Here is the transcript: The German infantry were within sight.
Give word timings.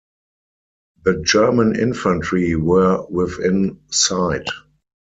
The 1.03 1.21
German 1.23 1.79
infantry 1.79 2.55
were 2.55 3.05
within 3.07 3.81
sight. 3.91 4.47